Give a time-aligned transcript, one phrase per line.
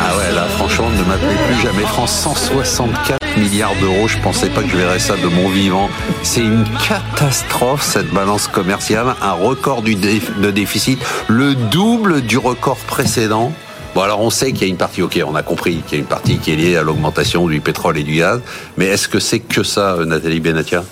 [0.00, 2.18] Ah ouais, là, franchement, ne m'appelez plus jamais France.
[2.20, 5.90] 164 milliards d'euros, je pensais pas que je verrais ça de mon vivant.
[6.22, 9.14] C'est une catastrophe, cette balance commerciale.
[9.20, 10.98] Un record du de déficit,
[11.28, 13.52] le double du record précédent.
[13.94, 16.00] Bon, alors on sait qu'il y a une partie, ok, on a compris qu'il y
[16.00, 18.40] a une partie qui est liée à l'augmentation du pétrole et du gaz,
[18.76, 20.84] mais est-ce que c'est que ça, Nathalie Benatia?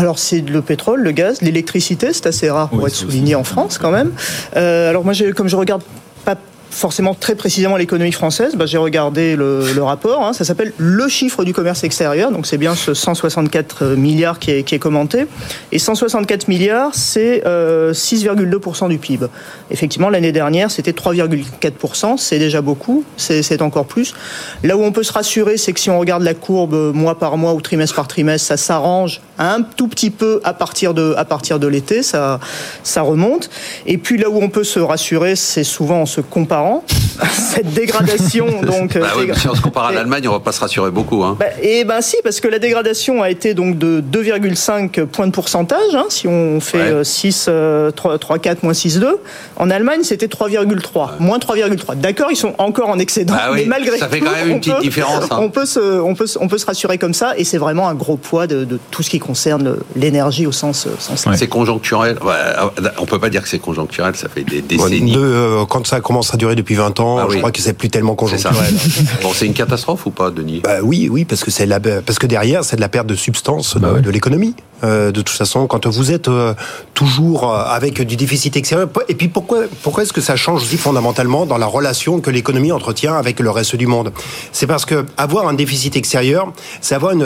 [0.00, 3.76] Alors c'est le pétrole, le gaz, l'électricité, c'est assez rare pour être souligné en France
[3.76, 4.12] quand même.
[4.56, 5.82] Euh, alors moi, comme je regarde
[6.70, 10.24] forcément très précisément l'économie française, bah, j'ai regardé le, rapport.
[10.24, 10.32] Hein.
[10.32, 12.30] ça s'appelle le chiffre du commerce extérieur.
[12.30, 15.26] Donc c'est bien ce 164 milliards qui est, commenté.
[15.72, 19.26] Et 164 milliards, c'est 6,2% euh, du PIB.
[19.70, 22.18] Effectivement, l'année dernière, c'était 3,4%.
[22.18, 23.04] C'est déjà beaucoup.
[23.16, 24.14] C'est encore plus.
[24.62, 27.36] Là où on peut se rassurer, c'est que si on regarde la courbe mois par
[27.36, 31.16] mois ou trimestre par trimestre, ça s'arrange un tout petit peu à partir de,
[31.58, 32.02] de l'été.
[32.02, 32.38] Ça,
[32.82, 33.50] ça remonte.
[33.86, 36.99] Et puis là où on peut se rassurer, c'est souvent en se comparant par an.
[37.32, 38.46] cette dégradation.
[38.62, 41.22] donc, bah si on se compare à l'Allemagne, on va pas se rassurer beaucoup.
[41.24, 41.36] Hein.
[41.38, 45.32] Bah, et ben si, parce que la dégradation a été donc de 2,5 points de
[45.32, 45.94] pourcentage.
[45.94, 47.50] Hein, si on fait 6,
[47.94, 49.18] 3, 3, 4, moins 6, 2.
[49.56, 51.96] En Allemagne, c'était 3,3, moins 3,3.
[51.96, 54.80] D'accord, ils sont encore en excédent, bah mais malgré ça fait quand même une petite
[54.80, 55.24] différence.
[55.30, 55.38] Hein.
[55.40, 57.94] On, peut se, on, peut, on peut se rassurer comme ça, et c'est vraiment un
[57.94, 62.18] gros poids de, tout ce qui concerne l'énergie au sens, sens C'est conjoncturel.
[62.98, 65.14] on peut pas dire que c'est conjoncturel, ça fait des décennies.
[65.16, 67.09] Euh, quand ça commence à durer depuis 20 ans.
[67.18, 68.74] Ah je crois que c'est plus tellement conjoncturel.
[69.22, 70.60] bon, c'est une catastrophe ou pas, Denis?
[70.60, 73.14] Bah, Oui, oui, parce que c'est la, parce que derrière, c'est de la perte de
[73.14, 74.54] substance de, bah l'économie.
[74.82, 76.54] Euh, de toute façon, quand vous êtes euh,
[76.94, 80.76] toujours euh, avec du déficit extérieur, et puis pourquoi, pourquoi est-ce que ça change aussi
[80.76, 84.12] fondamentalement dans la relation que l'économie entretient avec le reste du monde?
[84.52, 87.24] C'est parce que avoir un déficit extérieur, c'est avoir une,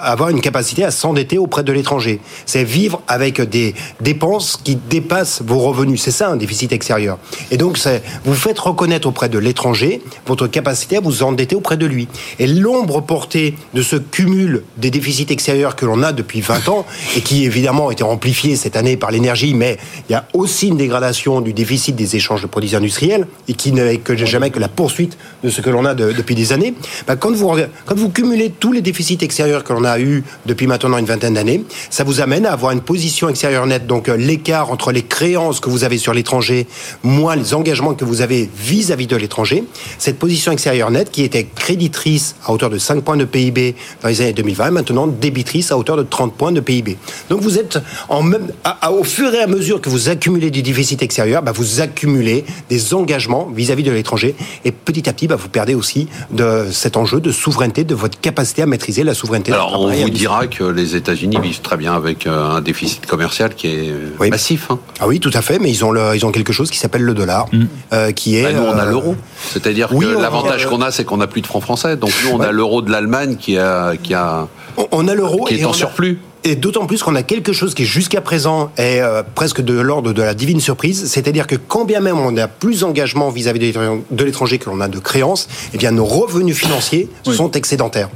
[0.00, 2.20] avoir une capacité à s'endetter auprès de l'étranger.
[2.46, 6.02] C'est vivre avec des dépenses qui dépassent vos revenus.
[6.02, 7.18] C'est ça un déficit extérieur.
[7.50, 7.78] Et donc,
[8.24, 12.08] vous faites reconnaître auprès de l'étranger votre capacité à vous endetter auprès de lui.
[12.38, 16.86] Et l'ombre portée de ce cumul des déficits extérieurs que l'on a depuis 20 ans,
[17.16, 19.78] et qui évidemment a été amplifié cette année par l'énergie, mais
[20.08, 23.72] il y a aussi une dégradation du déficit des échanges de produits industriels, et qui
[23.72, 26.74] n'est que jamais que la poursuite de ce que l'on a depuis des années.
[27.06, 30.66] Bah, quand, vous, quand vous cumulez tous les déficits extérieurs que l'on a eu depuis
[30.66, 34.16] maintenant une vingtaine d'années, ça vous amène à avoir une position extérieure nette, donc euh,
[34.16, 36.66] l'écart entre les créances que vous avez sur l'étranger,
[37.02, 39.64] moins les engagements que vous avez vis-à-vis de l'étranger,
[39.98, 44.08] cette position extérieure nette qui était créditrice à hauteur de 5 points de PIB dans
[44.08, 46.83] les années 2020, maintenant débitrice à hauteur de 30 points de PIB.
[47.28, 47.78] Donc vous êtes
[48.08, 48.48] en même,
[48.90, 52.94] au fur et à mesure que vous accumulez du déficit extérieur, bah, vous accumulez des
[52.94, 54.34] engagements vis-à-vis de l'étranger
[54.64, 58.20] et petit à petit, bah, vous perdez aussi de cet enjeu de souveraineté, de votre
[58.20, 59.52] capacité à maîtriser la souveraineté.
[59.52, 63.54] Alors on vous dira que les États-Unis vivent très bien avec euh, un déficit commercial
[63.54, 64.70] qui est massif.
[64.70, 64.78] Hein.
[65.00, 67.14] Ah oui, tout à fait, mais ils ont, ils ont quelque chose qui s'appelle le
[67.14, 67.64] dollar, mm.
[67.92, 68.42] euh, qui est.
[68.44, 69.16] Bah, nous, on a l'euro.
[69.52, 71.96] C'est-à-dire que l'avantage qu'on a, c'est qu'on n'a plus de francs français.
[71.96, 74.48] Donc nous, on a l'euro de l'Allemagne qui a, qui a,
[74.92, 76.18] on a l'euro qui est en surplus.
[76.46, 80.12] Et d'autant plus qu'on a quelque chose qui jusqu'à présent est euh, presque de l'ordre
[80.12, 84.24] de la divine surprise, c'est-à-dire que quand bien même on a plus d'engagement vis-à-vis de
[84.24, 88.10] l'étranger que l'on a de créances, eh bien nos revenus financiers sont excédentaires.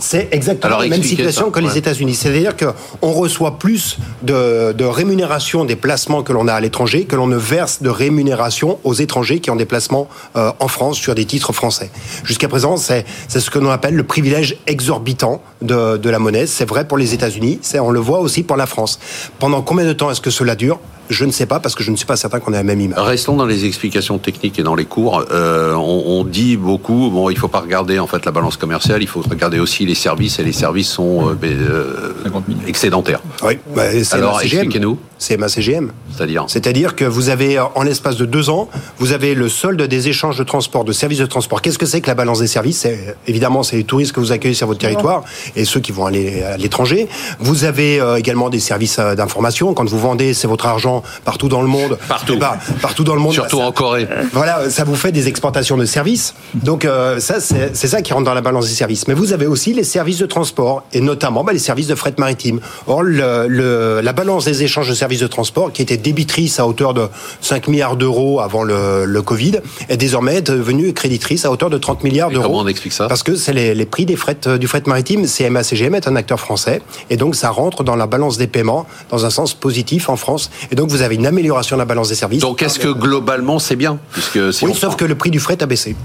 [0.00, 2.14] C'est exactement la même situation que les États-Unis.
[2.14, 7.26] C'est-à-dire qu'on reçoit plus de, rémunération des placements que l'on a à l'étranger que l'on
[7.26, 11.24] ne verse de rémunération aux étrangers qui ont des placements euh, en France sur des
[11.24, 11.90] titres français.
[12.24, 16.46] Jusqu'à présent, c'est ce que l'on appelle le privilège exorbitant de, de la monnaie.
[16.46, 18.98] C'est vrai pour les États-Unis, on le voit aussi pour la France.
[19.38, 20.78] Pendant combien de temps est-ce que cela dure?
[21.10, 22.80] Je ne sais pas parce que je ne suis pas certain qu'on ait la même
[22.80, 22.98] image.
[22.98, 25.24] Restons dans les explications techniques et dans les cours.
[25.30, 29.08] Euh, on, dit beaucoup, bon, il faut pas regarder en fait la balance commerciale, il
[29.08, 32.12] faut regarder aussi les services et les services sont euh, ben, euh,
[32.66, 33.20] excédentaires.
[33.42, 33.58] Oui.
[33.74, 33.82] Bah,
[34.12, 34.98] Alors expliquez-nous.
[35.18, 35.92] C'est ma CGM.
[36.14, 40.08] C'est-à-dire C'est-à-dire que vous avez en l'espace de deux ans, vous avez le solde des
[40.08, 41.62] échanges de transport, de services de transport.
[41.62, 42.86] Qu'est-ce que c'est que la balance des services?
[43.26, 45.22] Évidemment, c'est les touristes que vous accueillez sur votre territoire
[45.56, 47.08] et ceux qui vont aller à l'étranger.
[47.40, 49.74] Vous avez également des services d'information.
[49.74, 51.98] Quand vous vendez, c'est votre argent partout dans le monde.
[52.08, 52.38] Partout.
[52.80, 53.32] partout dans le monde.
[53.32, 54.08] Surtout en Corée.
[54.32, 56.34] Voilà, ça vous fait des exportations de services.
[56.54, 59.08] Donc euh, ça, c'est ça qui rentre dans la balance des services.
[59.08, 62.14] Mais vous avez aussi les services de transport et notamment bah, les services de fret
[62.18, 62.60] maritime.
[62.86, 66.94] Or, le, la balance des échanges de services de transport, qui était débitrice à hauteur
[66.94, 67.08] de
[67.40, 72.04] 5 milliards d'euros avant le, le, Covid, est désormais devenue créditrice à hauteur de 30
[72.04, 72.44] milliards d'euros.
[72.44, 73.08] Comment on explique ça?
[73.08, 75.26] Parce que c'est les, les, prix des fret, euh, du fret maritime.
[75.26, 78.86] CMA CGM est un acteur français et donc ça rentre dans la balance des paiements
[79.10, 80.50] dans un sens positif en France.
[80.70, 82.40] Et donc vous avez une amélioration de la balance des services.
[82.42, 83.98] Donc est-ce que globalement c'est bien?
[84.12, 85.96] Puisque Oui, sauf que le prix du fret a baissé.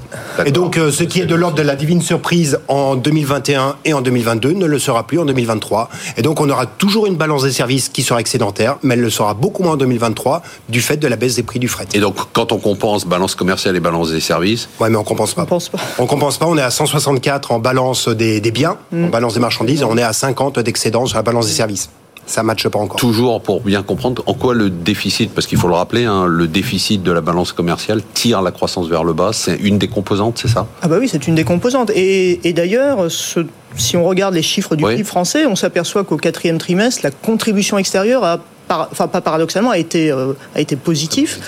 [0.45, 3.93] Et donc euh, ce qui est de l'ordre de la divine surprise en 2021 et
[3.93, 5.89] en 2022 ne le sera plus en 2023.
[6.17, 9.09] Et donc on aura toujours une balance des services qui sera excédentaire, mais elle le
[9.09, 11.85] sera beaucoup moins en 2023 du fait de la baisse des prix du fret.
[11.93, 15.33] Et donc, quand on compense balance commerciale et balance des services Ouais, mais on compense
[15.35, 15.43] pas.
[15.43, 15.77] On pense pas.
[15.99, 16.47] On compense pas.
[16.47, 19.05] On est à 164 en balance des, des biens, Mm.
[19.05, 21.89] en balance des marchandises, et on est à 50 d'excédent sur la balance des services.
[22.25, 22.99] Ça matche pas encore.
[22.99, 26.47] Toujours pour bien comprendre en quoi le déficit, parce qu'il faut le rappeler, hein, le
[26.47, 29.31] déficit de la balance commerciale tire la croissance vers le bas.
[29.33, 30.67] C'est une des composantes, c'est ça?
[30.83, 31.89] Ah bah oui, c'est une des composantes.
[31.95, 33.39] Et, et d'ailleurs, ce-
[33.75, 34.91] si on regarde les chiffres du Oui.
[34.97, 38.37] PIB français, on s'aperçoit qu'au quatrième trimestre, la contribution extérieure a
[38.69, 41.39] par- Enfin, pas paradoxalement, a été, euh, a été positif,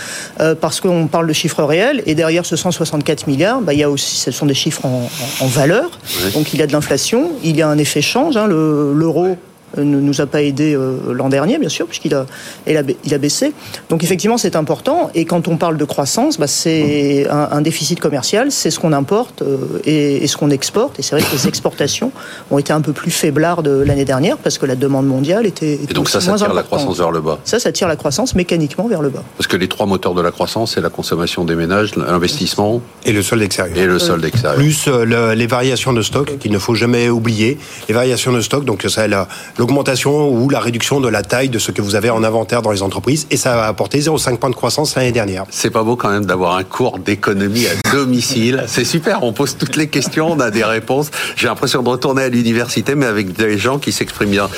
[0.42, 3.84] euh, parce qu'on parle de chiffres réels, et derrière ce 164 milliards, bah, il y
[3.84, 5.10] a aussi, ce sont des chiffres en,
[5.42, 5.90] en- en valeur,
[6.34, 9.38] donc il y a de l'inflation, il y a un effet change, hein, le- l'euro
[9.78, 12.26] ne nous a pas aidé euh, l'an dernier, bien sûr, puisqu'il a,
[12.68, 13.54] il a, baissé.
[13.90, 15.10] Donc effectivement, c'est important.
[15.16, 18.94] Et quand on parle de croissance, bah, c'est un, un déficit commercial, c'est ce qu'on
[18.94, 21.00] importe euh, et, et ce qu'on exporte.
[21.00, 22.12] Et c'est vrai que les exportations
[22.50, 25.92] ont été un peu plus faiblardes l'année dernière parce que la demande mondiale était, était
[25.92, 27.40] Et donc ça, ça moins tire la croissance vers le bas.
[27.44, 29.24] Ça, ça tire la croissance mécaniquement vers le bas.
[29.38, 33.12] Parce que les trois moteurs de la croissance, c'est la consommation des ménages, l'investissement Et
[33.14, 33.78] le solde extérieur.
[33.78, 34.58] et le solde extérieur.
[34.60, 37.58] Plus euh, le- les variations de stock qu'il ne faut jamais oublier.
[37.88, 39.28] Les variations de stock, donc ça la-
[39.62, 42.72] l'augmentation ou la réduction de la taille de ce que vous avez en inventaire dans
[42.72, 43.28] les entreprises.
[43.30, 45.44] Et ça a apporté 0,5 points de croissance l'année dernière.
[45.52, 48.64] C'est pas beau quand même d'avoir un cours d'économie à domicile.
[48.68, 51.12] C'est super, on pose toutes les questions, on a des réponses.
[51.36, 54.50] J'ai l'impression de retourner à l'université, mais avec des gens qui s'expriment bien.